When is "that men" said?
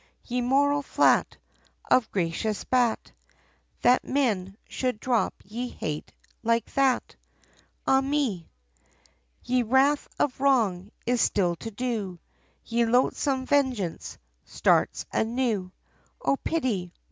3.83-4.57